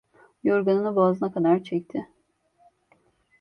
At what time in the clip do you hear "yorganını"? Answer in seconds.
0.43-0.95